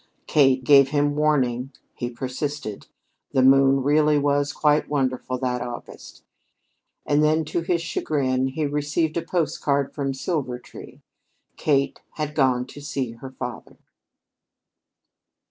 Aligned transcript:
Kate 0.25 0.63
gave 0.63 0.89
him 0.89 1.15
warning; 1.15 1.71
he 1.93 2.09
persisted, 2.09 2.87
the 3.33 3.43
moon 3.43 3.83
really 3.83 4.17
was 4.17 4.51
quite 4.51 4.89
wonderful 4.89 5.37
that 5.37 5.61
August, 5.61 6.23
and 7.05 7.23
then, 7.23 7.45
to 7.45 7.61
his 7.61 7.83
chagrin, 7.83 8.47
he 8.47 8.65
received 8.65 9.15
a 9.15 9.21
postcard 9.21 9.93
from 9.93 10.11
Silvertree. 10.11 11.01
Kate 11.55 11.99
had 12.13 12.33
gone 12.33 12.65
to 12.65 12.81
see 12.81 13.11
her 13.11 13.29
father. 13.29 13.77